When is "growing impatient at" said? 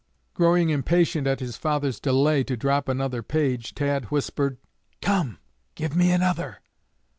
0.33-1.39